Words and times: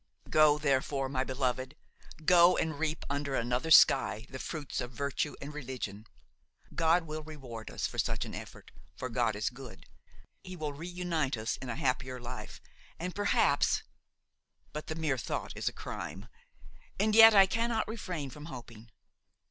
"Go, 0.31 0.57
therefore, 0.57 1.09
my 1.09 1.23
beloved; 1.23 1.75
go 2.25 2.57
and 2.57 2.79
reap 2.79 3.05
under 3.07 3.35
another 3.35 3.69
sky 3.69 4.25
the 4.31 4.39
fruits 4.39 4.81
of 4.81 4.89
virtue 4.89 5.35
and 5.39 5.53
religion. 5.53 6.07
God 6.73 7.03
will 7.03 7.21
reward 7.21 7.69
us 7.69 7.85
for 7.85 7.99
such 7.99 8.25
an 8.25 8.33
effort, 8.33 8.71
for 8.95 9.09
God 9.09 9.35
is 9.35 9.51
good. 9.51 9.85
He 10.43 10.55
will 10.55 10.73
reunite 10.73 11.37
us 11.37 11.55
in 11.57 11.69
a 11.69 11.75
happier 11.75 12.19
life, 12.19 12.59
and 12.97 13.13
perhaps–but 13.13 14.87
the 14.87 14.95
mere 14.95 15.19
thought 15.19 15.55
is 15.55 15.69
a 15.69 15.71
crime; 15.71 16.27
and 16.99 17.13
yet 17.13 17.35
I 17.35 17.45
cannot 17.45 17.87
refrain 17.87 18.31
from 18.31 18.45
hoping! 18.45 18.89